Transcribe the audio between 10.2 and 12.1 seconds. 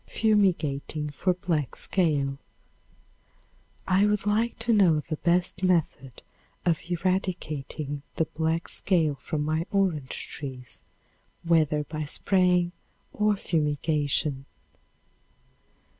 trees, whether by